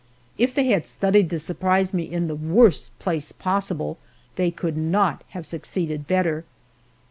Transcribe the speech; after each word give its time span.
If 0.35 0.55
they 0.55 0.65
had 0.69 0.87
studied 0.87 1.29
to 1.29 1.37
surprise 1.37 1.93
me 1.93 2.11
in 2.11 2.25
the 2.25 2.33
worst 2.33 2.89
place 2.97 3.31
possible 3.31 3.99
they 4.35 4.49
could 4.49 4.75
not 4.75 5.23
have 5.27 5.45
succeeded 5.45 6.07
better. 6.07 6.43